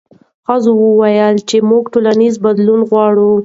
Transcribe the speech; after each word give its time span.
ښځو 0.45 0.71
وویل 0.77 1.35
چې 1.49 1.57
موږ 1.69 1.83
ټولنیز 1.93 2.35
بدلون 2.45 2.81
غواړو. 2.89 3.31